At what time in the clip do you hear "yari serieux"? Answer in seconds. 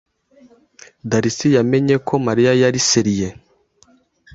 2.61-3.35